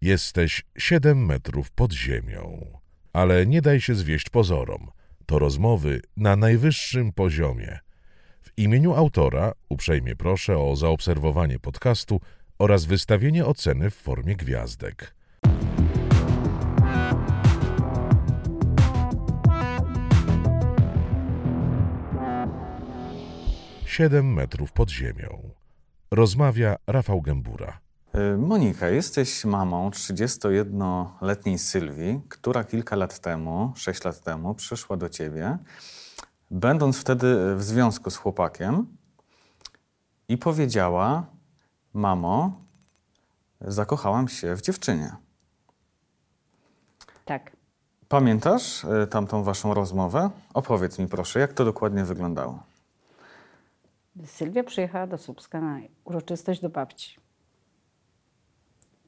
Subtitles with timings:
[0.00, 2.66] Jesteś siedem metrów pod ziemią.
[3.12, 4.90] Ale nie daj się zwieść pozorom.
[5.26, 7.78] To rozmowy na najwyższym poziomie.
[8.42, 12.20] W imieniu autora uprzejmie proszę o zaobserwowanie podcastu
[12.58, 15.14] oraz wystawienie oceny w formie gwiazdek.
[23.86, 25.50] Siedem metrów pod ziemią.
[26.10, 27.87] Rozmawia Rafał Gębura.
[28.14, 35.08] Y, Monika, jesteś mamą 31-letniej Sylwii, która kilka lat temu, 6 lat temu, przyszła do
[35.08, 35.58] ciebie,
[36.50, 38.86] będąc wtedy w związku z chłopakiem
[40.28, 41.26] i powiedziała:
[41.92, 42.60] Mamo,
[43.60, 45.12] zakochałam się w dziewczynie.
[47.24, 47.56] Tak.
[48.08, 50.30] Pamiętasz y, tamtą waszą rozmowę?
[50.54, 52.62] Opowiedz mi proszę, jak to dokładnie wyglądało.
[54.26, 57.27] Sylwia przyjechała do Słupska na uroczystość do babci.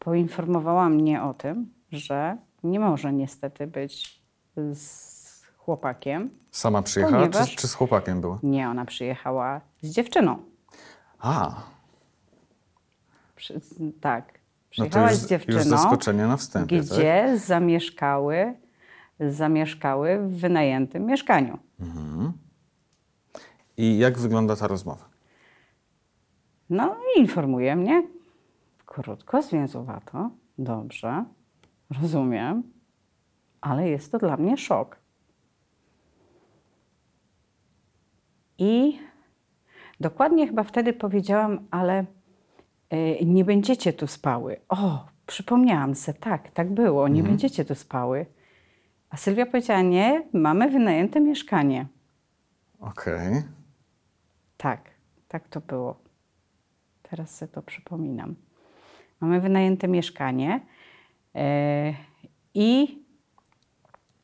[0.05, 4.23] Poinformowała mnie o tym, że nie może niestety być
[4.75, 6.31] z chłopakiem.
[6.53, 8.39] Sama przyjechała, Ponieważ- czy, czy z chłopakiem była?
[8.43, 10.39] Nie, ona przyjechała z dziewczyną.
[11.19, 11.63] A,
[13.37, 13.61] Przy,
[14.01, 14.33] tak.
[14.35, 14.39] no
[14.71, 16.87] Przyjechała już, z już dziewczyną, zaskoczenie na wstępie, tak?
[16.87, 18.55] gdzie zamieszkały,
[19.21, 21.59] zamieszkały w wynajętym mieszkaniu.
[23.77, 25.09] I jak wygląda ta rozmowa?
[26.71, 28.03] No informuje mnie,
[28.91, 31.25] krótko, zwięzłowato, dobrze,
[32.01, 32.63] rozumiem,
[33.61, 34.97] ale jest to dla mnie szok.
[38.59, 38.99] I
[40.01, 42.05] dokładnie chyba wtedy powiedziałam, ale
[42.93, 44.61] y, nie będziecie tu spały.
[44.69, 48.27] O, przypomniałam sobie, tak, tak było, nie będziecie tu spały.
[49.11, 51.87] A Sylwia powiedziała, nie, mamy wynajęte mieszkanie.
[52.81, 53.43] Okej.
[54.57, 54.91] Tak,
[55.29, 56.01] tak to było.
[57.03, 58.35] Teraz sobie to przypominam.
[59.21, 60.61] Mamy wynajęte mieszkanie
[61.35, 61.95] e,
[62.55, 62.99] i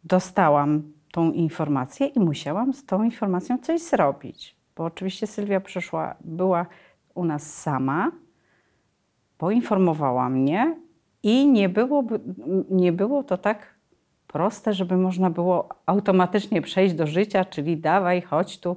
[0.04, 4.56] dostałam tą informację i musiałam z tą informacją coś zrobić.
[4.76, 6.66] Bo oczywiście Sylwia przyszła, była
[7.14, 8.12] u nas sama,
[9.38, 10.76] poinformowała mnie
[11.22, 12.04] i nie było,
[12.70, 13.76] nie było to tak
[14.26, 18.76] proste, żeby można było automatycznie przejść do życia, czyli dawaj, chodź tu,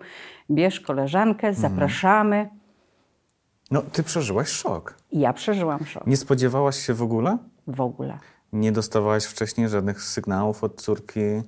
[0.51, 2.49] bierz koleżankę, zapraszamy.
[3.71, 4.95] No, ty przeżyłaś szok.
[5.11, 7.37] Ja przeżyłam szok Nie spodziewałaś się w ogóle?
[7.67, 8.17] w ogóle.
[8.53, 11.43] Nie dostawałaś wcześniej żadnych sygnałów od córki, y,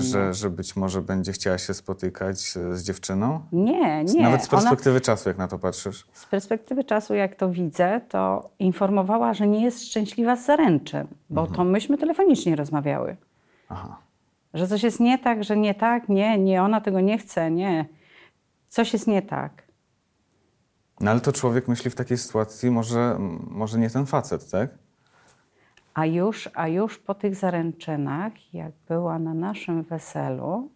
[0.00, 2.38] że, że być może będzie chciała się spotykać
[2.72, 3.40] z dziewczyną?
[3.52, 4.22] Nie, nie.
[4.22, 6.06] Nawet z Ona, perspektywy czasu, jak na to patrzysz.
[6.12, 11.46] z perspektywy czasu, jak to widzę, to informowała, że nie jest szczęśliwa z zaręczyn, bo
[11.46, 13.16] to myśmy telefonicznie rozmawiały.
[13.68, 13.96] Aha.
[14.54, 17.86] Że coś jest nie tak, że nie tak, nie, nie, ona tego nie chce, nie.
[18.68, 19.65] Coś jest nie tak.
[21.00, 23.16] No ale to człowiek myśli w takiej sytuacji, może,
[23.50, 24.70] może nie ten facet, tak?
[25.94, 30.70] A już, a już po tych zaręczynach, jak była na naszym weselu,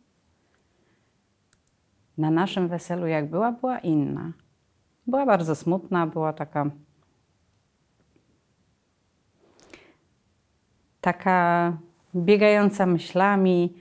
[2.19, 4.33] na naszym weselu jak była, była inna.
[5.07, 6.71] Była bardzo smutna, była taka.
[11.01, 11.73] Taka
[12.17, 13.75] biegająca myślami.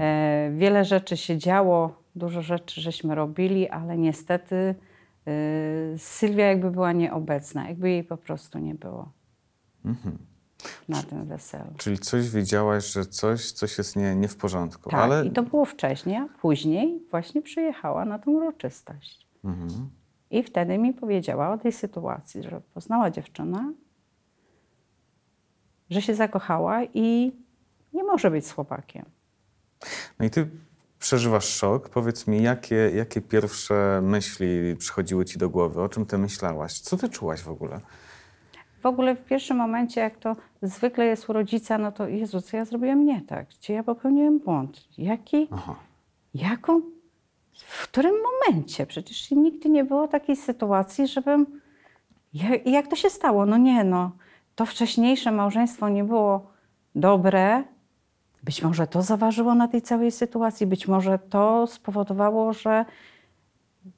[0.00, 4.74] E, wiele rzeczy się działo, dużo rzeczy żeśmy robili, ale niestety
[5.96, 9.12] Sylwia jakby była nieobecna, jakby jej po prostu nie było
[10.88, 11.70] na tym weselu.
[11.76, 14.90] Czyli coś wiedziałaś, że coś, coś jest nie, nie w porządku.
[14.90, 19.26] Tak, ale i to było wcześniej, a później właśnie przyjechała na tą uroczystość.
[19.44, 19.90] Mhm.
[20.30, 23.72] I wtedy mi powiedziała o tej sytuacji, że poznała dziewczynę,
[25.90, 27.32] że się zakochała i
[27.92, 29.04] nie może być z chłopakiem.
[30.18, 30.48] No i ty
[31.02, 31.88] przeżywasz szok.
[31.88, 35.82] Powiedz mi, jakie, jakie pierwsze myśli przychodziły ci do głowy?
[35.82, 36.80] O czym ty myślałaś?
[36.80, 37.80] Co ty czułaś w ogóle?
[38.82, 42.56] W ogóle w pierwszym momencie, jak to zwykle jest u rodzica, no to Jezu, co
[42.56, 43.46] ja zrobiłem nie tak?
[43.48, 44.88] Gdzie ja popełniłem błąd?
[44.98, 45.48] Jaki?
[45.50, 45.74] Aha.
[46.34, 46.80] Jaką?
[47.54, 48.86] W którym momencie?
[48.86, 51.60] Przecież nigdy nie było takiej sytuacji, żebym.
[52.34, 53.46] Jak, jak to się stało?
[53.46, 54.10] No nie, no.
[54.54, 56.50] To wcześniejsze małżeństwo nie było
[56.94, 57.64] dobre.
[58.42, 62.84] Być może to zaważyło na tej całej sytuacji, być może to spowodowało, że,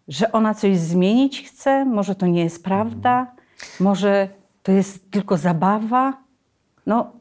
[0.09, 3.33] że ona coś zmienić chce, może to nie jest prawda,
[3.81, 4.29] może
[4.63, 6.13] to jest tylko zabawa.
[6.87, 7.13] No,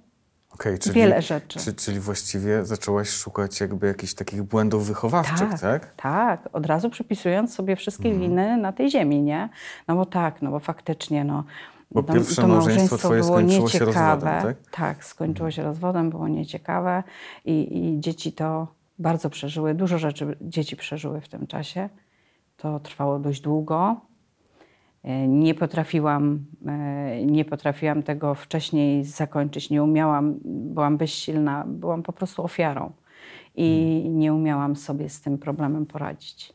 [0.53, 1.59] Okej, czyli, Wiele rzeczy.
[1.59, 5.95] Czy, czyli właściwie zaczęłaś szukać jakby jakichś takich błędów wychowawczych, tak?
[5.95, 8.21] Tak, od razu przypisując sobie wszystkie Mhm.
[8.21, 9.49] winy na tej ziemi, nie?
[9.87, 11.43] No bo tak, no bo faktycznie, no.
[11.93, 14.31] Bo to, pierwsze małżeństwo twoje było skończyło się nieciekawe.
[14.31, 15.05] rozwodem, tak?
[15.05, 17.03] skończyło się rozwodem, było nieciekawe
[17.45, 18.67] i, i dzieci to
[18.99, 21.89] bardzo przeżyły, dużo rzeczy dzieci przeżyły w tym czasie.
[22.57, 24.01] To trwało dość długo.
[25.03, 32.13] E, Nie potrafiłam, e, nie potrafiłam tego wcześniej zakończyć, nie umiałam, byłam bezsilna, byłam po
[32.13, 32.91] prostu ofiarą
[33.55, 36.53] i nie umiałam sobie z tym problemem poradzić.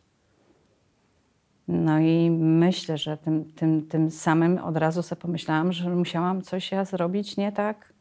[1.69, 6.73] No i myślę, że tym, tym, tym samym od razu sobie pomyślałam, że musiałam coś
[6.73, 7.93] ja zrobić nie tak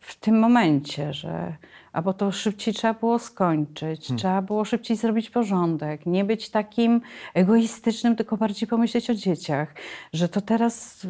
[0.00, 1.56] w tym momencie, że
[1.92, 7.00] albo to szybciej trzeba było skończyć, trzeba było szybciej zrobić porządek, nie być takim
[7.34, 9.74] egoistycznym, tylko bardziej pomyśleć o dzieciach,
[10.12, 11.06] że to teraz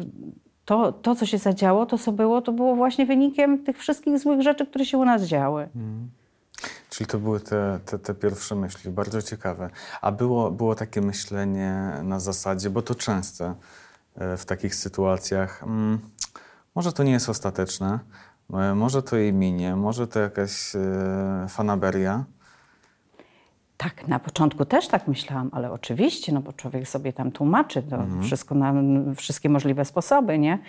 [0.65, 4.41] to, to co się zadziało, to co było, to było właśnie wynikiem tych wszystkich złych
[4.41, 5.69] rzeczy, które się u nas działy.
[6.89, 9.69] Czyli to były te, te, te pierwsze myśli, bardzo ciekawe.
[10.01, 13.55] A było, było takie myślenie na zasadzie, bo to częste
[14.15, 15.99] e, w takich sytuacjach, mm,
[16.75, 17.99] może to nie jest ostateczne,
[18.53, 22.23] e, może to jej minie, może to jakaś e, fanaberia.
[23.77, 27.97] Tak, na początku też tak myślałam, ale oczywiście, no bo człowiek sobie tam tłumaczy to
[28.23, 28.73] wszystko na
[29.15, 30.59] wszystkie możliwe sposoby, nie?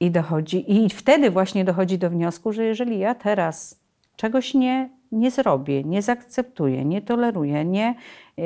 [0.00, 3.79] I dochodzi, i wtedy właśnie dochodzi do wniosku, że jeżeli ja teraz
[4.20, 7.94] czegoś nie, nie zrobię, nie zaakceptuję, nie toleruję, nie,
[8.36, 8.44] yy,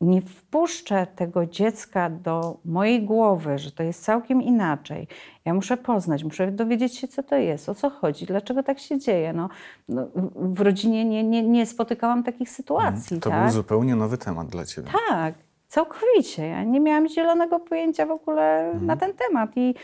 [0.00, 5.08] nie wpuszczę tego dziecka do mojej głowy, że to jest całkiem inaczej.
[5.44, 8.98] Ja muszę poznać, muszę dowiedzieć się, co to jest, o co chodzi, dlaczego tak się
[8.98, 9.32] dzieje.
[9.32, 9.48] No,
[9.88, 13.20] no, w rodzinie nie, nie, nie spotykałam takich sytuacji.
[13.20, 13.42] To tak?
[13.42, 14.88] był zupełnie nowy temat dla ciebie.
[15.08, 15.34] Tak,
[15.76, 16.46] całkowicie.
[16.46, 18.86] Ja nie miałam zielonego pojęcia w ogóle Mhm.
[18.86, 19.74] na ten temat i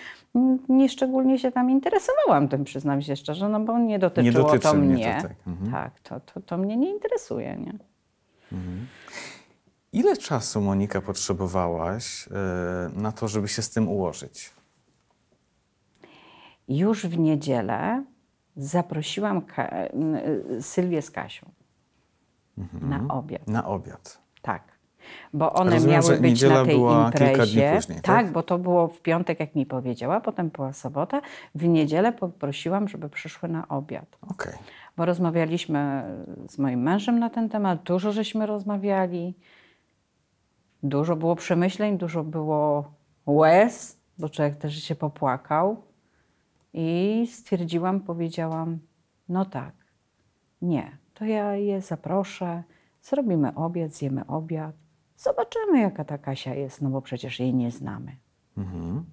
[0.68, 4.94] nieszczególnie się tam interesowałam tym, przyznam się szczerze, no bo nie dotyczyło dotyczy to mnie
[4.94, 5.18] mnie.
[5.22, 5.72] to tak, mhm.
[5.72, 7.78] Tak, to, to, to mnie nie interesuje, nie?
[9.92, 12.30] Ile czasu, Monika, potrzebowałaś e,
[13.00, 14.50] na to, żeby się z tym ułożyć?
[16.68, 18.04] Już w niedzielę
[18.56, 19.88] zaprosiłam Ka-
[20.60, 21.46] Sylwię z Kasią
[22.80, 23.48] na obiad.
[23.48, 24.18] Na obiad.
[24.42, 24.62] Tak.
[25.32, 27.72] Bo one Rozumiem, miały być na tej imprezie.
[27.76, 28.04] później, tak?
[28.04, 31.20] tak, bo to było w piątek, jak mi powiedziała, potem była sobota.
[31.54, 34.18] W niedzielę poprosiłam, żeby przyszły na obiad.
[34.30, 34.52] Okej.
[34.96, 36.02] Bo rozmawialiśmy
[36.48, 39.34] z moim mężem na ten temat, dużo żeśmy rozmawiali.
[40.82, 42.92] Dużo było przemyśleń, dużo było
[43.26, 45.82] łez, bo człowiek też się popłakał.
[46.72, 48.78] I stwierdziłam, powiedziałam,
[49.28, 49.72] no tak,
[50.62, 52.62] nie, to ja je zaproszę,
[53.02, 54.74] zrobimy obiad, zjemy obiad,
[55.18, 58.16] zobaczymy jaka ta Kasia jest, no bo przecież jej nie znamy.
[58.56, 59.04] Mhm.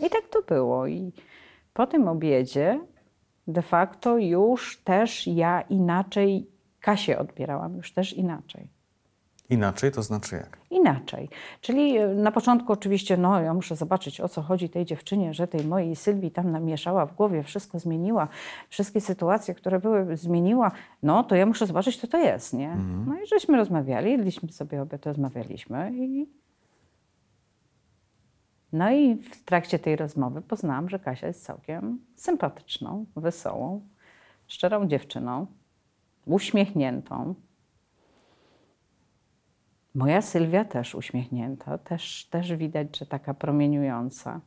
[0.00, 0.86] I tak to było.
[0.86, 1.12] I
[1.72, 2.80] po tym obiedzie
[3.46, 6.50] de facto już też ja inaczej
[6.80, 8.68] Kasię odbierałam, już też inaczej.
[9.50, 10.58] Inaczej to znaczy jak?
[10.70, 11.28] Inaczej.
[11.60, 15.48] Czyli e, na początku oczywiście, no ja muszę zobaczyć o co chodzi tej dziewczynie, że
[15.48, 18.28] tej mojej Sylwii tam namieszała w głowie, wszystko zmieniła,
[18.68, 22.76] wszystkie sytuacje, które były, zmieniła, no to ja muszę zobaczyć, co to jest, nie?
[23.06, 26.26] No i żeśmy rozmawiali, jedliśmy sobie obiad, rozmawialiśmy i
[28.72, 33.80] no i w trakcie tej rozmowy poznałam, że Kasia jest całkiem sympatyczną, wesołą,
[34.46, 35.46] szczerą dziewczyną,
[36.26, 37.34] uśmiechniętą.
[39.94, 44.40] Moja Sylwia też uśmiechnięta, też, też widać, że taka promieniująca.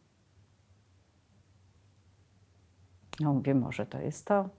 [3.20, 4.50] No mówię, może to jest to.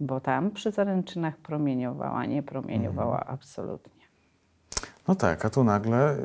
[0.00, 4.02] Bo tam przy zaręczynach promieniowała, nie promieniowała absolutnie.
[5.08, 6.20] No tak, a tu nagle y,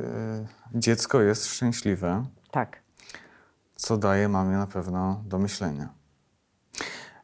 [0.75, 2.81] dziecko jest szczęśliwe, Tak.
[3.75, 5.89] co daje mamie na pewno do myślenia.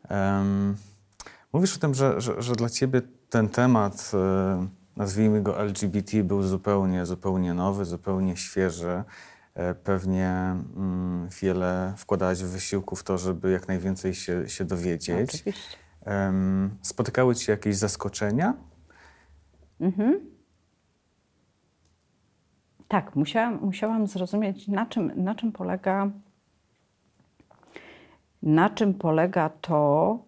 [0.10, 0.77] Em,
[1.53, 6.43] mówisz o tym, że, że, że dla ciebie ten temat, y, nazwijmy go LGBT, był
[6.43, 9.03] zupełnie, zupełnie nowy, zupełnie świeży.
[9.53, 10.29] E, Pewnie
[10.75, 15.36] mm, wiele wkładałeś wysiłku w to, żeby jak najwięcej się, się dowiedzieć.
[15.36, 15.77] Oczywiście.
[16.81, 18.53] Spotykały ci jakieś zaskoczenia?
[22.88, 26.12] Tak, musiałam, musiałam zrozumieć, na czym, na czym polega
[28.43, 30.19] na czym polega to,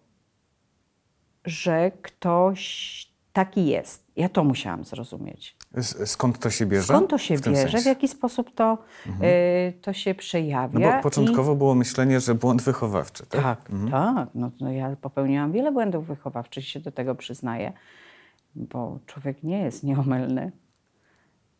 [1.44, 4.06] że ktoś taki jest.
[4.16, 5.56] Ja to musiałam zrozumić.
[5.74, 6.86] S- Skąd to się bierze?
[6.86, 10.78] Skąd to się w bierze, w jaki sposób to, y, to się przejawia.
[10.78, 13.42] No bo i- początkowo było myślenie, że błąd wychowawczy, tak?
[13.42, 14.28] Tak, tak.
[14.34, 17.72] No, no ja popełniłam wiele błędów wychowawczych, się do tego przyznaję,
[18.54, 20.52] bo człowiek nie jest nieomylny.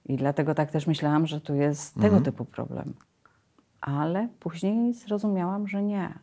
[0.07, 2.95] I dlatego tak też myślałam, że tu jest tego typu problem.
[3.81, 6.15] Ale później zrozumiałam, że nie,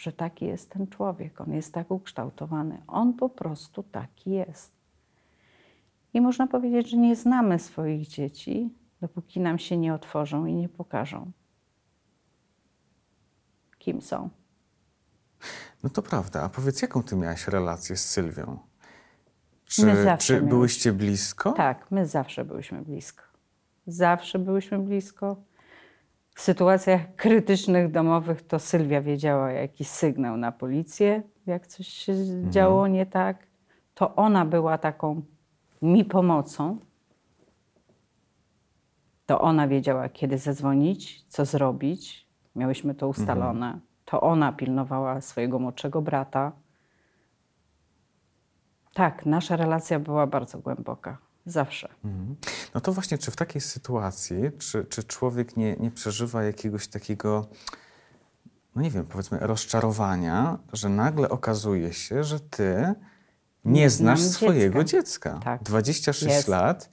[0.00, 1.40] że taki jest ten człowiek.
[1.40, 2.82] On jest tak ukształtowany.
[2.86, 4.72] On po prostu taki jest.
[6.14, 10.68] I można powiedzieć, że nie znamy swoich dzieci, dopóki nam się nie otworzą i nie
[10.68, 11.32] pokażą,
[13.78, 14.30] kim są.
[15.82, 16.42] No to prawda.
[16.42, 18.58] A powiedz, jaką ty miałaś relację z Sylwią?
[19.64, 21.52] Czy, My zawsze czy byłyście blisko?
[21.52, 23.24] Tak, my zawsze byłyśmy blisko.
[23.86, 25.36] Zawsze byłyśmy blisko.
[26.40, 32.14] W sytuacjach krytycznych domowych to Sylwia wiedziała jakiś sygnał na policję, jak coś się
[32.50, 33.46] działo nie tak.
[33.94, 35.22] To ona była taką
[35.82, 36.78] mi pomocą.
[39.26, 42.26] To ona wiedziała, kiedy zadzwonić, co zrobić.
[42.56, 43.80] Miałyśmy to ustalone.
[44.04, 46.52] To ona pilnowała swojego młodszego brata.
[48.94, 51.18] Tak, nasza relacja była bardzo głęboka.
[51.46, 51.88] Zawsze.
[52.74, 57.46] No to właśnie, czy w takiej sytuacji, czy, czy człowiek nie, nie przeżywa jakiegoś takiego,
[58.76, 62.94] no nie wiem, powiedzmy, rozczarowania, że nagle okazuje się, że ty
[63.64, 65.30] nie, znasz swojego dziecka.
[65.30, 65.40] dziecka.
[65.44, 65.62] Tak.
[65.62, 66.48] 26 Jest.
[66.48, 66.90] lat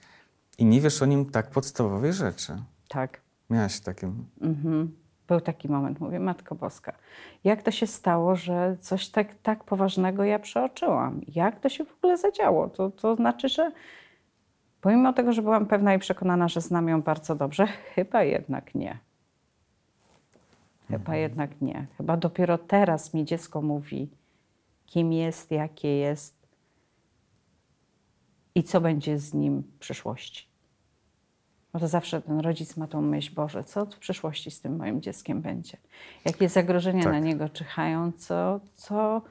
[0.58, 2.62] i nie wiesz o nim tak podstawowej rzeczy.
[2.88, 3.20] Tak.
[3.50, 4.26] Miałaś takim.
[4.40, 4.96] Mhm.
[5.28, 6.92] Był taki moment, mówię, Matko Boska,
[7.44, 11.20] jak to się stało, że coś tak, tak poważnego ja przeoczyłam?
[11.34, 12.68] Jak to się w ogóle zadziało?
[12.68, 13.72] To, to znaczy, że
[14.80, 18.98] pomimo tego, że byłam pewna i przekonana, że znam ją bardzo dobrze, chyba jednak nie.
[20.88, 21.86] Chyba jednak nie.
[21.96, 24.08] Chyba dopiero teraz mi dziecko mówi,
[24.86, 26.48] kim jest, jakie jest
[28.54, 30.48] i co będzie z nim w przyszłości.
[31.72, 35.02] Bo to zawsze ten rodzic ma tą myśl, Boże, co w przyszłości z tym moim
[35.02, 35.76] dzieckiem będzie?
[36.24, 37.12] Jakie zagrożenia Tak.
[37.12, 38.12] na niego czyhają?
[38.12, 39.22] Co, co,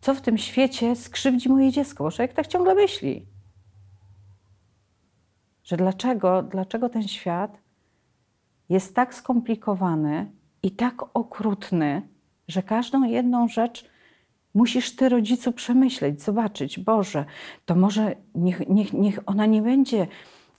[0.00, 2.04] co w tym świecie skrzywdzi moje dziecko?
[2.04, 3.26] Bo człowiek tak ciągle myśli.
[5.64, 7.58] Że dlaczego, dlaczego ten świat
[8.68, 10.30] jest tak skomplikowany
[10.62, 12.02] i tak okrutny,
[12.48, 13.90] że każdą jedną rzecz
[14.54, 16.80] musisz ty, rodzicu, przemyśleć, zobaczyć.
[16.80, 17.24] Boże,
[17.64, 20.06] to może niech, niech, niech ona nie będzie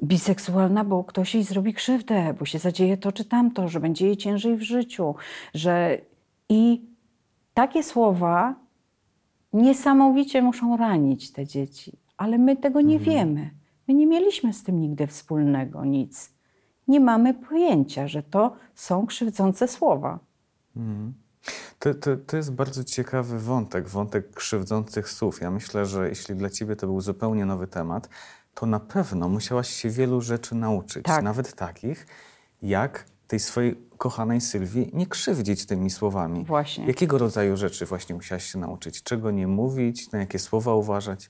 [0.04, 4.18] biseksualna, bo ktoś jej zrobi krzywdę, bo się zadzieje to czy tamto, że będzie jej
[4.18, 5.16] ciężej w życiu,
[5.54, 5.98] że
[6.50, 6.82] i
[7.54, 8.56] takie słowa
[9.54, 13.52] niesamowicie muszą ranić te dzieci, ale my tego nie wiemy.
[13.88, 16.34] My nie mieliśmy z tym nigdy wspólnego nic.
[16.88, 20.20] Nie mamy pojęcia, że to są krzywdzące słowa.
[21.80, 25.42] To, to, to jest bardzo ciekawy wątek, wątek krzywdzących słów.
[25.42, 28.10] Ja myślę, że jeśli dla ciebie to był zupełnie nowy temat,
[28.54, 31.04] to na pewno musiałaś się wielu rzeczy nauczyć.
[31.04, 31.24] Tak.
[31.24, 32.08] Nawet takich,
[32.62, 36.46] jak tej swojej kochanej Sylwii nie krzywdzić tymi słowami.
[36.46, 36.88] Właśnie.
[36.88, 39.04] Jakiego rodzaju rzeczy właśnie musiałaś się nauczyć?
[39.04, 41.30] Czego nie mówić, na jakie słowa uważać?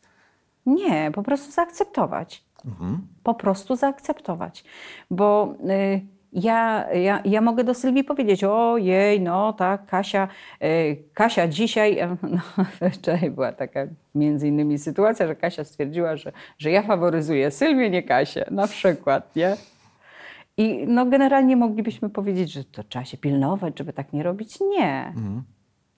[0.65, 2.43] Nie, po prostu zaakceptować.
[2.65, 3.08] Mhm.
[3.24, 4.63] Po prostu zaakceptować.
[5.12, 6.01] Bo y,
[6.34, 10.27] ja, ja, ja mogę do Sylwii powiedzieć, ojej, no tak, Kasia,
[10.63, 13.79] y, Kasia dzisiaj, no, wczoraj była taka
[14.15, 19.36] między innymi sytuacja, że Kasia stwierdziła, że, że ja faworyzuję Sylwię, nie Kasię, na przykład,
[19.36, 19.55] nie?
[20.58, 24.60] I no generalnie moglibyśmy powiedzieć, że to trzeba się pilnować, żeby tak nie robić.
[24.60, 25.13] Nie,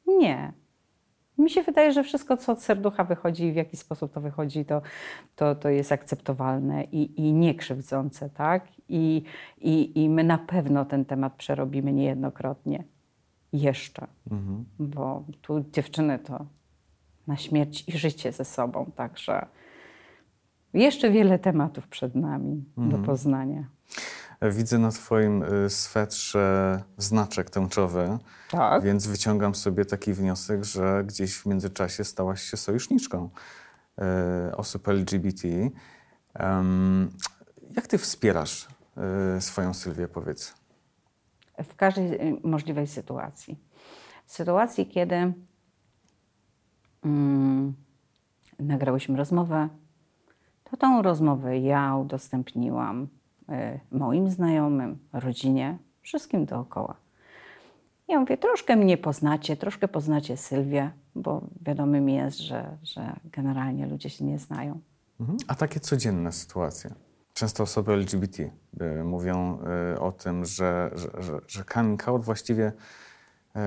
[0.07, 0.53] nie.
[1.37, 4.65] Mi się wydaje, że wszystko, co od serducha wychodzi i w jaki sposób to wychodzi,
[4.65, 4.81] to,
[5.35, 8.67] to, to jest akceptowalne i, i niekrzywdzące, tak?
[8.89, 9.23] I,
[9.57, 12.83] i, I my na pewno ten temat przerobimy niejednokrotnie.
[13.53, 14.07] Jeszcze.
[14.79, 16.45] Bo tu dziewczyny to
[17.27, 19.45] na śmierć i życie ze sobą, także
[20.73, 23.63] jeszcze wiele tematów przed nami do poznania.
[24.41, 28.17] Widzę na twoim y, swetrze znaczek tęczowy,
[28.51, 28.83] Tak.
[28.83, 33.29] więc wyciągam sobie taki wniosek, że gdzieś w międzyczasie stałaś się sojuszniczką
[34.49, 35.47] y, osób LGBT.
[37.75, 38.67] Jak ty wspierasz
[39.37, 40.53] y, swoją Sylwię, powiedz?
[41.63, 43.59] w każdej możliwej sytuacji.
[44.25, 45.33] W sytuacji, kiedy
[47.05, 47.73] mm,
[48.59, 49.69] nagrałyśmy rozmowę,
[50.63, 53.07] to tą rozmowę ja udostępniłam
[53.91, 56.95] moim znajomym, rodzinie, wszystkim dookoła.
[58.07, 63.87] Ja mówię, troszkę mnie poznacie, troszkę poznacie Sylwię, bo wiadomo mi jest, że, że generalnie
[63.87, 64.79] ludzie się nie znają.
[65.19, 65.37] Mhm.
[65.47, 66.93] A takie codzienne sytuacje.
[67.33, 69.59] Często osoby LGBT y, mówią
[69.93, 72.71] y, o tym, że, że, że, coming out właściwie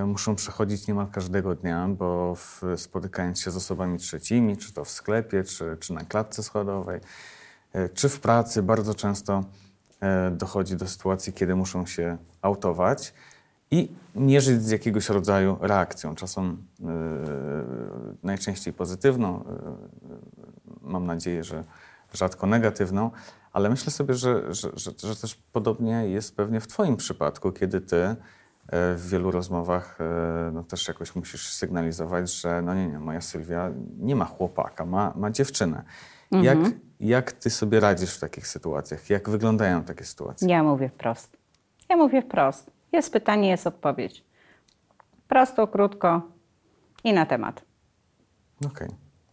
[0.06, 4.90] muszą przechodzić niemal każdego dnia, bo w, spotykając się z osobami trzecimi, czy to w
[4.90, 7.00] sklepie, czy, czy na klatce schodowej,
[7.94, 9.44] czy w pracy, bardzo często
[10.30, 13.14] dochodzi do sytuacji, kiedy muszą się autować
[13.70, 16.84] i mierzyć z jakiegoś rodzaju reakcją, czasem y,
[18.22, 19.44] najczęściej pozytywną, y,
[20.82, 21.64] mam nadzieję, że
[22.12, 23.10] rzadko negatywną,
[23.52, 27.80] ale myślę sobie, że, że, że, że też podobnie jest pewnie w Twoim przypadku, kiedy
[27.80, 28.16] Ty e,
[28.94, 33.70] w wielu rozmowach e, no, też jakoś musisz sygnalizować, że no nie, nie, moja Sylwia
[33.98, 35.84] nie ma chłopaka, ma, ma dziewczynę.
[36.32, 36.58] Jak,
[37.00, 39.10] jak Ty sobie radzisz w takich sytuacjach?
[39.10, 40.48] Jak wyglądają takie sytuacje?
[40.48, 41.36] Ja mówię wprost.
[41.88, 42.70] Ja mówię wprost.
[42.92, 44.24] Jest pytanie, jest odpowiedź.
[45.28, 46.22] Prosto, krótko
[47.04, 47.62] i na temat.
[48.66, 48.88] Okej.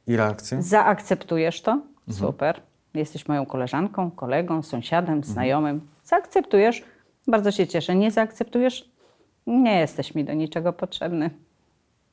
[0.08, 0.62] I reakcje?
[0.62, 1.82] Zaakceptujesz to?
[2.12, 2.62] Super.
[2.94, 5.88] Jesteś moją koleżanką, kolegą, sąsiadem, znajomym.
[6.04, 6.84] Zaakceptujesz?
[7.28, 7.96] Bardzo się cieszę.
[7.96, 8.92] Nie zaakceptujesz?
[9.48, 11.30] Nie jesteś mi do niczego potrzebny.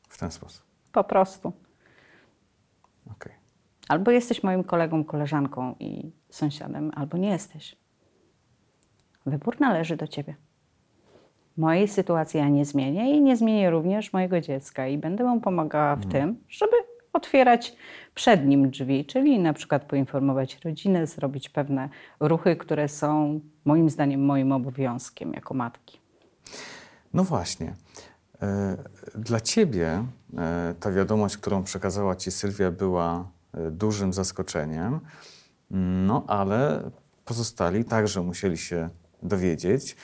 [0.09, 0.63] W ten sposób.
[0.93, 1.53] Po prostu.
[3.11, 3.33] Okej.
[3.93, 7.77] Albo jesteś moim kolegą, koleżanką i sąsiadem, albo nie jesteś.
[9.27, 10.35] Wybór należy do ciebie.
[11.57, 15.97] Mojej sytuacji ja nie zmienię i nie zmienię również mojego dziecka i będę mu pomagała
[15.97, 16.73] w tym, żeby
[17.13, 17.77] otwierać
[18.15, 21.89] przed nim drzwi, czyli na przykład poinformować rodzinę, zrobić pewne
[22.21, 26.01] ruchy, które są moim zdaniem moim obowiązkiem jako matki.
[27.15, 27.75] No właśnie.
[28.43, 28.77] E,
[29.15, 30.05] Dla ciebie
[30.39, 33.29] e, ta wiadomość, którą przekazała ci Sylwia, była
[33.71, 35.01] dużym zaskoczeniem,
[36.07, 36.91] no ale
[37.25, 38.89] pozostali także musieli się
[39.23, 39.97] dowiedzieć.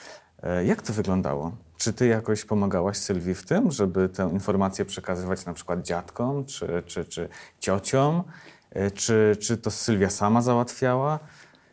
[0.43, 1.51] E, Jak to wyglądało?
[1.77, 6.83] Czy ty jakoś pomagałaś Sylwii w tym, żeby tę informację przekazywać na przykład dziadkom czy,
[6.85, 7.29] czy, czy
[7.59, 8.23] ciociom?
[8.71, 11.19] E, Czy, czy to Sylwia sama załatwiała?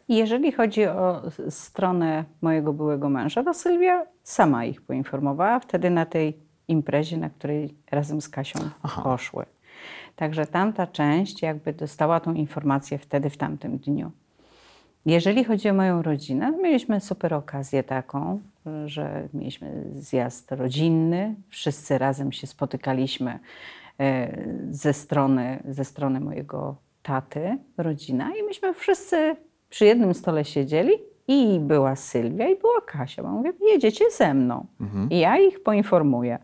[0.08, 6.38] Jeżeli chodzi o stronę mojego byłego męża, to Sylwia sama ich poinformowała wtedy na tej
[6.68, 9.02] imprezie, na której razem z Kasią Aha.
[9.02, 9.44] poszły.
[10.16, 14.10] Także tamta część jakby dostała tą informację wtedy, w tamtym dniu.
[15.06, 18.40] Jeżeli chodzi o moją rodzinę, mieliśmy super okazję taką,
[18.86, 23.38] że mieliśmy zjazd rodzinny, wszyscy razem się spotykaliśmy
[24.00, 24.38] e,
[24.70, 29.36] ze strony, ze strony mojego taty, rodzina i myśmy wszyscy
[29.68, 30.92] przy jednym stole siedzieli
[31.28, 33.22] i była Sylwia i była Kasia.
[33.22, 34.66] Bo mówię, jedziecie ze mną
[35.10, 36.38] i ja ich poinformuję.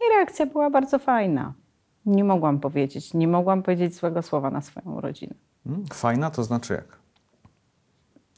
[0.00, 1.52] I reakcja była bardzo fajna.
[2.06, 5.34] Nie mogłam powiedzieć, nie mogłam powiedzieć złego słowa na swoją rodzinę.
[5.66, 6.98] Mm, Fajna to znaczy jak?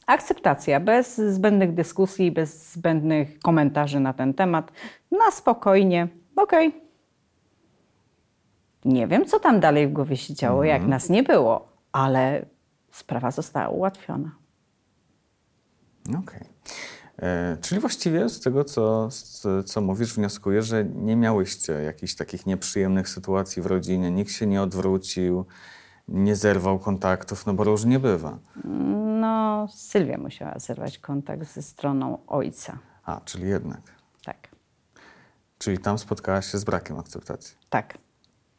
[0.05, 4.71] Akceptacja, bez zbędnych dyskusji, bez zbędnych komentarzy na ten temat.
[5.11, 6.81] Na spokojnie, okej.
[8.85, 12.45] Nie wiem, co tam dalej w głowie się działo, jak nas nie było, ale
[12.91, 14.31] sprawa została ułatwiona.
[16.19, 16.41] Okej.
[16.41, 16.47] E,
[17.61, 23.09] Czyli właściwie z tego, co, z, co mówisz, wnioskuję, że nie miałyście jakichś takich nieprzyjemnych
[23.09, 25.45] sytuacji w rodzinie, nikt się nie odwrócił,
[26.07, 28.37] nie zerwał kontaktów, no bo różnie bywa.
[29.21, 32.77] No, Sylwia musiała zerwać kontakt ze stroną ojca.
[33.05, 33.81] A, czyli jednak.
[34.25, 34.47] Tak,
[35.57, 37.57] Czyli tam spotkałaś się z brakiem akceptacji.
[37.69, 37.97] tak.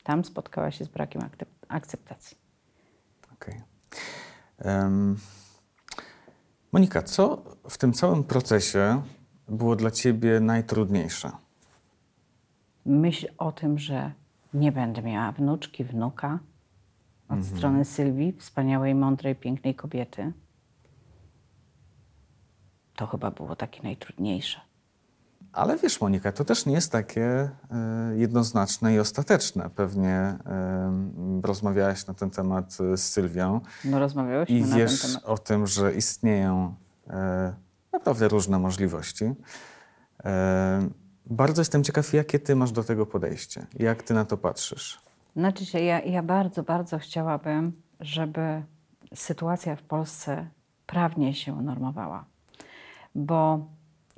[0.05, 1.23] Tam spotkała się z brakiem
[1.69, 2.37] akceptacji.
[3.33, 3.61] Okej.
[4.59, 5.17] Em,
[6.73, 9.03] Monika, co w tym całym procesie
[9.49, 11.31] było dla ciebie najtrudniejsze?
[12.89, 14.13] myśl o tym, że
[14.55, 16.39] nie będę miała wnuczki, wnuka
[17.29, 20.33] od strony Sylwii, wspaniałej, mądrej, pięknej kobiety,
[22.97, 24.61] to chyba było takie najtrudniejsze.
[25.53, 27.51] Ale wiesz, Monika, to też nie jest takie e,
[28.17, 29.71] jednoznaczne i ostateczne.
[29.71, 30.39] Pewnie
[31.43, 36.75] rozmawiałaś na ten temat e, z Sylwią No rozmawiałyśmy i wiesz o tym, że istnieją
[37.11, 37.55] e,
[37.93, 39.25] naprawdę różne możliwości.
[41.27, 43.67] Bardzo jestem ciekaw, jakie ty masz do tego podejście.
[43.79, 45.01] Jak ty na to patrzysz?
[45.37, 48.63] Znaczy się, ja, ja bardzo, bardzo chciałabym, żeby
[49.15, 50.49] sytuacja w Polsce
[50.87, 52.25] prawnie się unormowała.
[53.15, 53.67] Bo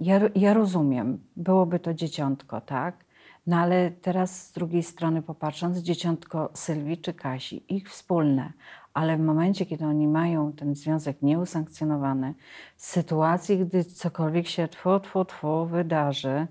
[0.00, 3.04] ja, ja rozumiem, byłoby to dzieciątko, tak?
[3.46, 8.52] No ale teraz z drugiej strony popatrząc, dzieciątko Sylwii czy Kasi, ich wspólne,
[8.94, 12.34] ale w momencie, kiedy oni mają ten związek nieusankcjonowany,
[12.76, 16.46] w sytuacji, gdy cokolwiek się tfu, tfu, tfu wydarzy,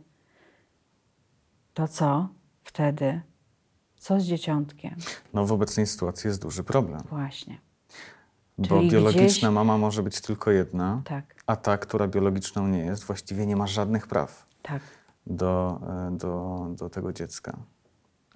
[1.73, 2.29] to co
[2.63, 3.21] wtedy?
[3.97, 4.95] Co z dzieciątkiem?
[5.33, 7.57] No w obecnej sytuacji jest duży problem, Właśnie.
[8.60, 12.80] Bo Czyli biologiczna gdzieś- mama może być tylko jedna, Tak, a ta, która biologiczną nie
[12.80, 14.82] jest, właściwie nie ma żadnych praw tak.
[15.28, 17.58] do, e, do, do tego dziecka.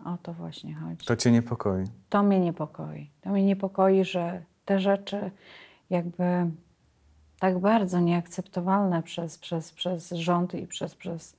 [0.05, 1.05] O to właśnie chodzi.
[1.05, 1.83] To cię niepokoi.
[2.09, 3.09] To mnie niepokoi.
[3.21, 5.31] To mnie niepokoi, że te rzeczy
[5.89, 6.51] jakby
[7.39, 11.35] tak bardzo nieakceptowalne przez, przez, przez rząd i przez, przez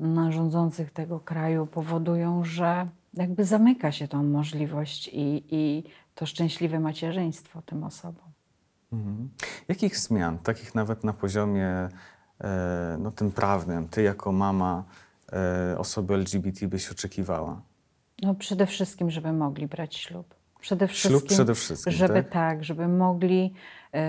[0.00, 6.80] no, rządzących tego kraju powodują, że jakby zamyka się tą możliwość i, i to szczęśliwe
[6.80, 8.24] macierzyństwo tym osobom.
[8.92, 9.28] Mhm.
[9.68, 11.88] Jakich zmian, takich nawet na poziomie
[12.40, 14.84] e, no, tym prawnym, ty jako mama
[15.32, 17.62] e, osoby LGBT byś oczekiwała?
[18.22, 20.34] No przede wszystkim, żeby mogli brać ślub.
[20.60, 22.32] Przede Ślub wszystkim, przede wszystkim, żeby tak?
[22.32, 22.64] tak?
[22.64, 23.54] żeby mogli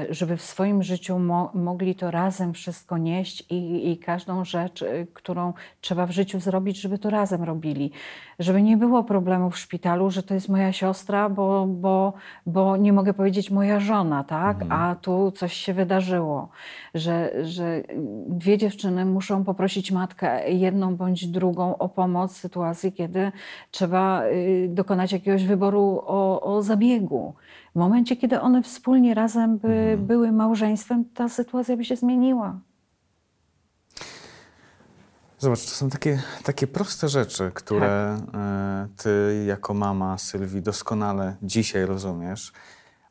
[0.09, 5.05] żeby w swoim życiu mo mogli to razem wszystko nieść i, i każdą rzecz, e,
[5.13, 7.91] którą trzeba w życiu zrobić, żeby to razem robili.
[8.39, 12.13] Żeby nie było problemu w szpitalu, że to jest moja siostra, bo, bo,
[12.45, 14.57] bo nie mogę powiedzieć moja żona, tak?
[14.69, 16.49] A tu coś się wydarzyło.
[16.93, 17.83] Że, że
[18.27, 23.31] dwie dziewczyny muszą poprosić matkę, jedną bądź drugą, o pomoc w sytuacji, kiedy
[23.71, 27.33] trzeba y, dokonać jakiegoś wyboru o, o zabiegu.
[27.75, 32.59] W momencie, kiedy one wspólnie razem by były małżeństwem, ta sytuacja by się zmieniła.
[35.39, 41.85] Zobacz, to są takie, takie proste rzeczy, które e, ty jako mama Sylwii doskonale dzisiaj
[41.85, 42.53] rozumiesz,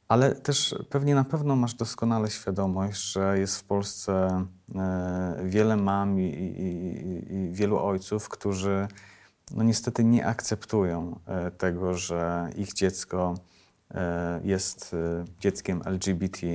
[0.09, 6.21] ale też pewnie na pewno masz doskonale świadomość, że jest w Polsce e, wiele mam
[6.21, 8.89] i, i, i, wielu ojców, którzy
[9.55, 13.35] no niestety nie akceptują e, tego, że ich dziecko
[14.45, 16.47] jest e, dzieckiem LGBT.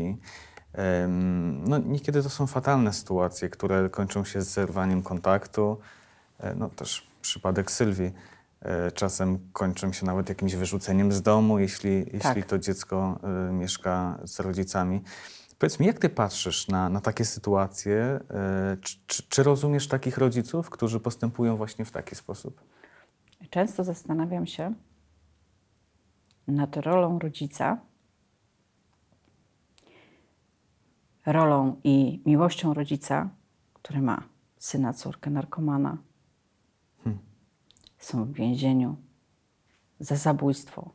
[1.68, 5.78] No, niekiedy to są fatalne sytuacje, które kończą się zerwaniem kontaktu.
[6.40, 8.12] E, No, też przypadek Sylwii.
[8.62, 12.46] E, Czasem kończą się nawet jakimś wyrzuceniem z domu, jeśli, jeśli Tak.
[12.46, 15.02] to dziecko e, mieszka z rodzicami.
[15.60, 18.20] Powiedz mi, jak ty patrzysz na, na takie sytuacje?
[18.32, 22.62] E, Czy, czy, czy rozumiesz takich rodziców, którzy postępują właśnie w taki sposób?
[23.50, 24.74] Często zastanawiam się
[26.52, 27.78] nad rolą rodzica,
[31.26, 33.30] rolą i miłością rodzica,
[33.74, 34.24] który ma
[34.58, 35.98] syna, córkę, narkomana.
[37.98, 38.96] Są w więzieniu
[40.00, 40.92] za zabójstwo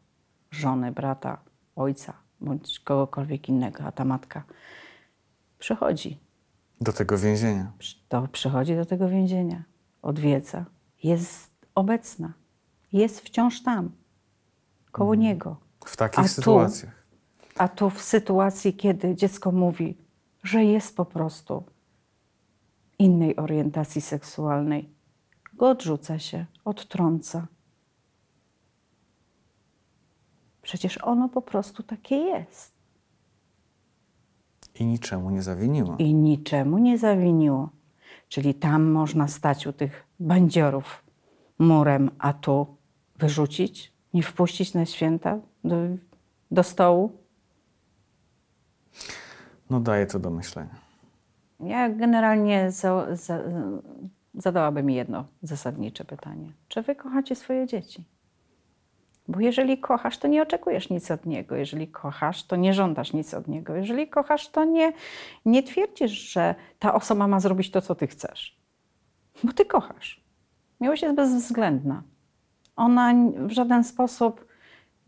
[0.50, 1.42] żony, brata,
[1.76, 4.44] ojca bądź kogokolwiek innego, a ta matka
[5.58, 6.18] przychodzi
[6.80, 7.72] Do tego więzienia.
[8.08, 9.62] to przychodzi do tego więzienia,
[10.02, 10.64] odwiedza,
[11.02, 12.32] jest obecna,
[12.92, 13.90] jest wciąż tam,
[14.94, 15.56] koło niego.
[15.84, 16.28] W takich A tu?
[16.28, 17.04] sytuacjach.
[17.56, 19.98] A tu w sytuacji, kiedy dziecko mówi,
[20.42, 21.64] że jest po prostu
[22.98, 24.88] innej orientacji seksualnej,
[25.54, 27.46] go odrzuca się, odtrąca.
[30.62, 32.72] Przecież ono po prostu takie jest
[34.74, 35.96] I niczemu nie zawiniło.
[35.98, 37.68] i niczemu nie zawiniło.
[38.28, 41.04] Czyli tam można stać u tych bandziorów
[41.58, 42.76] murem, a tu
[43.18, 45.76] wyrzucić, nie wpuścić na święta do,
[46.50, 47.12] do stołu.
[49.70, 50.74] No daje to do myślenia.
[51.60, 53.40] Ja generalnie za, za,
[54.34, 56.52] zadałabym jedno zasadnicze pytanie.
[56.68, 58.04] Czy wy kochacie swoje dzieci?
[59.28, 61.56] Bo jeżeli kochasz, to nie oczekujesz nic od niego.
[61.56, 63.74] Jeżeli kochasz, to nie żądasz nic od niego.
[63.74, 64.92] Jeżeli kochasz, to nie,
[65.44, 68.60] nie twierdzisz, że ta osoba ma zrobić to, co ty chcesz.
[69.44, 70.24] Bo ty kochasz.
[70.80, 72.02] Miłość jest bezwzględna.
[72.76, 74.46] Ona w żaden sposób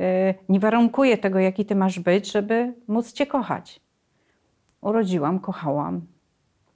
[0.01, 3.81] y, nie warunkuje tego, jaki ty masz być, żeby móc cię kochać.
[4.81, 6.07] Urodziłam, kochałam,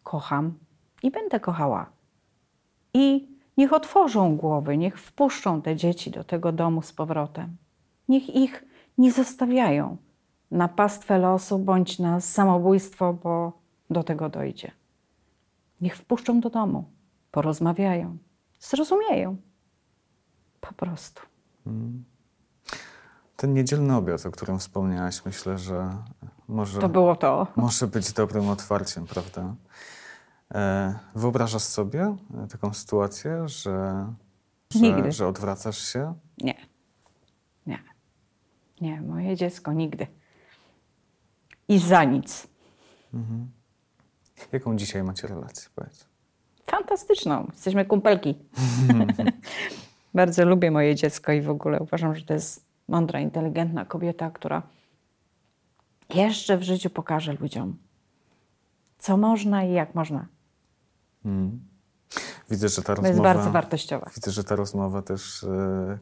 [0.03, 0.55] kocham
[1.03, 1.87] i będę kochała.
[2.94, 7.57] I niech otworzą głowy, niech wpuszczą te dzieci do tego domu z powrotem.
[8.09, 8.64] Niech ich
[8.98, 9.96] nie zostawiają
[10.50, 13.53] na pastwę losu bądź na samobójstwo, bo
[13.90, 14.70] do tego dojdzie.
[15.81, 16.85] Niech wpuszczą do domu,
[17.31, 18.16] porozmawiają,
[18.59, 19.37] zrozumieją.
[20.61, 21.23] Po prostu.
[23.37, 25.96] Ten niedzielny obiad, o którym wspomniałaś, myślę, że
[26.49, 27.46] może, To było to.
[27.57, 29.55] może być dobrym otwarciem, prawda?
[30.55, 34.07] E, wyobrażasz sobie e, taką sytuację, że,
[34.73, 35.12] że, Nigdy.
[35.12, 36.14] że odwracasz się?
[36.38, 36.55] Nie.
[37.66, 37.79] Nie.
[38.81, 40.07] Nie, moje dziecko nigdy.
[41.68, 42.46] I za nic.
[44.53, 46.07] Jaką dzisiaj macie relację, powiedz?
[46.66, 47.46] Fantastyczną.
[47.53, 48.35] Jesteśmy kumpelki.
[50.14, 54.62] Bardzo lubię moje dziecko i w ogóle uważam, że to jest mądra, inteligentna kobieta, która
[56.14, 57.77] jeszcze w życiu pokaże ludziom,
[58.99, 60.27] co można i jak można.
[61.25, 61.61] Mm.
[62.51, 63.35] Widzę, że ta To jest rozmowa...
[63.35, 64.11] bardzo wartościowa.
[64.14, 65.99] Widzę, że ta rozmowa też e,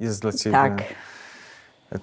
[0.00, 0.82] jest dla Ciebie Tak.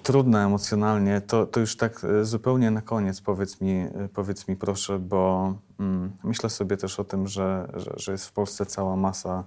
[0.02, 1.20] trudna emocjonalnie.
[1.20, 6.12] To, to już tak e, zupełnie na koniec powiedz mi, powiedz mi proszę, bo mm,
[6.24, 9.44] myślę sobie też o tym, że, że, że jest w Polsce cała masa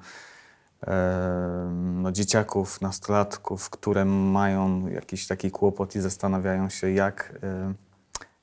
[1.73, 7.39] no, dzieciaków, nastolatków, które mają jakiś taki kłopot i zastanawiają się, jak,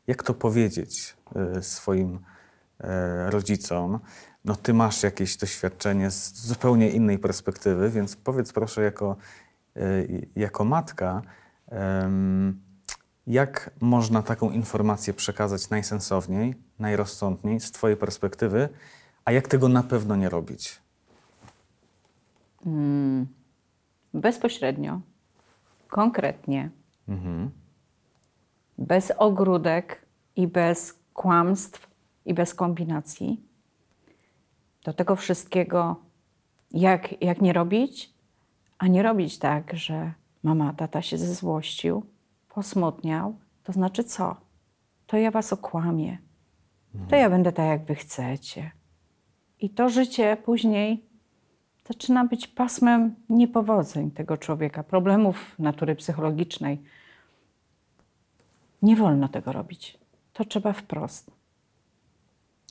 [0.06, 2.18] jak to powiedzieć e, swoim
[2.80, 4.00] e, rodzicom.
[4.44, 9.16] No, ty masz jakieś doświadczenie z zupełnie innej perspektywy, więc powiedz proszę jako,
[9.76, 9.80] e,
[10.36, 11.22] jako matka,
[13.26, 18.68] jak można taką informację przekazać najsensowniej, najrozsądniej z twojej perspektywy,
[19.24, 20.82] a jak tego na pewno nie robić?
[24.14, 25.00] Bezpośrednio,
[25.88, 26.70] konkretnie,
[27.08, 27.50] Mhm.
[28.78, 30.02] bez ogródek,
[30.36, 31.90] i bez kłamstw
[32.26, 33.40] i bez kombinacji.
[34.84, 35.96] Do tego wszystkiego,
[36.70, 38.12] jak, jak nie robić,
[38.78, 42.06] a nie robić tak, że mama, tata się zezłościł,
[42.48, 44.36] posmutniał, to znaczy co?
[45.06, 46.18] To ja was okłamię.
[47.08, 48.70] To ja będę tak, jak wy chcecie.
[49.60, 51.04] I to życie później
[51.88, 56.82] zaczyna być pasmem niepowodzeń tego człowieka, problemów natury psychologicznej.
[58.82, 59.98] Nie wolno tego robić.
[60.32, 61.30] To trzeba wprost,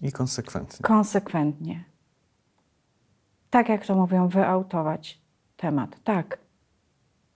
[0.02, 0.80] I konsekwentnie.
[0.84, 1.84] konsekwentnie.
[3.50, 5.22] Tak jak to mówią, wyautować
[5.58, 6.04] temat.
[6.04, 6.38] Tak.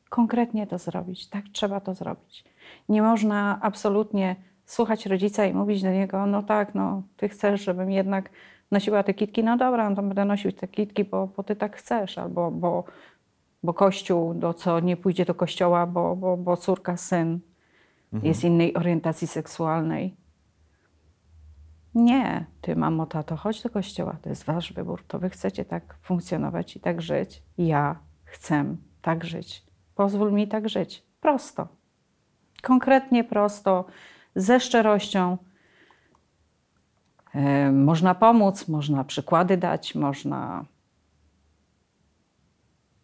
[0.10, 1.28] Konkretnie to zrobić.
[1.28, 2.44] Tak trzeba to zrobić.
[2.90, 4.36] Nie można absolutnie
[4.66, 8.30] słuchać rodzica i mówić do niego, no tak, no ty chcesz, żebym jednak
[8.71, 11.78] nosiła te kitki, no dobra, no to będę nosił te kitki, bo, bo ty tak
[11.78, 12.84] chcesz, albo bo,
[13.63, 17.39] bo kościół, do co nie pójdzie do kościoła, bo, bo, bo córka, syn
[18.23, 20.15] jest innej orientacji seksualnej.
[21.95, 25.97] Nie, ty mamo, tato, chodź do kościoła, to jest wasz wybór, to wy chcecie tak
[26.01, 27.43] funkcjonować i tak żyć.
[27.58, 29.65] Ja chcę tak żyć.
[29.95, 31.04] Pozwól mi tak żyć.
[31.19, 31.67] Prosto.
[32.62, 33.86] Konkretnie prosto,
[34.36, 35.38] ze szczerością.
[37.36, 40.65] E, Można pomóc, można przykłady dać, można,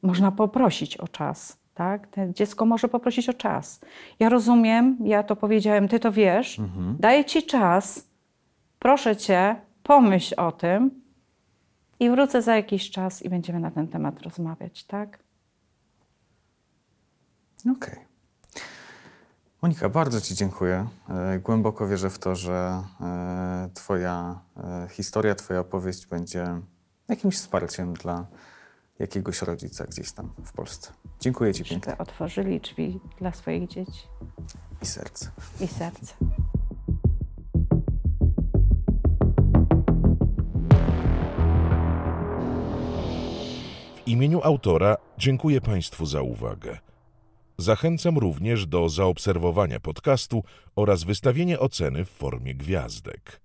[0.02, 1.58] można poprosić o czas.
[1.74, 2.08] Tak?
[2.34, 3.82] Dziecko może poprosić o czas.
[4.20, 6.58] Ja rozumiem, ja to powiedziałem, ty to wiesz,
[7.00, 8.08] daję ci czas,
[8.80, 11.02] proszę cię, pomyśl o tym
[12.00, 15.20] i wrócę za jakiś czas i będziemy na ten temat rozmawiać, tak?
[17.72, 18.11] Okej.
[19.62, 20.88] Monika, bardzo Ci dziękuję.
[21.10, 26.46] E, Głęboko wierzę w to, że e, Twoja e, historia, Twoja opowieść będzie
[27.08, 28.28] jakimś wsparciem dla
[29.00, 30.94] jakiegoś rodzica gdzieś tam w Polsce.
[31.20, 34.08] Dziękuję Ci pięknie otworzyli drzwi dla swoich dzieci
[34.82, 35.32] i serce.
[35.60, 36.16] i serca.
[43.96, 46.91] W imieniu autora dziękuję Państwu za uwagę.
[47.62, 50.44] Zachęcam również do zaobserwowania podcastu
[50.76, 53.42] oraz wystawienia oceny w formie gwiazdek.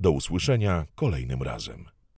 [0.00, 1.97] Do usłyszenia kolejnym razem.